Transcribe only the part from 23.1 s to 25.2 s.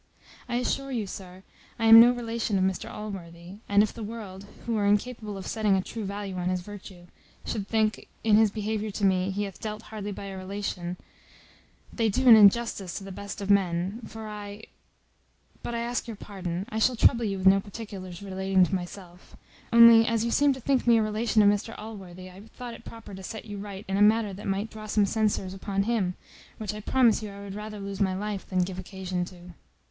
to set you right in a matter that might draw some